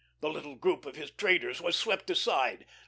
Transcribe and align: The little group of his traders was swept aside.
The 0.21 0.29
little 0.31 0.55
group 0.55 0.87
of 0.87 0.95
his 0.95 1.11
traders 1.11 1.61
was 1.61 1.75
swept 1.75 2.09
aside. 2.09 2.65